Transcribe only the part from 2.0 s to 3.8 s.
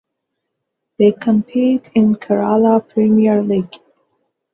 the Kerala Premier League.